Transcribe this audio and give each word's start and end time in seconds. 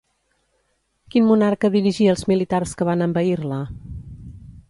Quin 1.15 1.27
monarca 1.31 1.71
dirigia 1.75 2.15
els 2.15 2.25
militars 2.33 2.75
que 2.79 2.89
van 2.91 3.07
envair-la? 3.09 3.63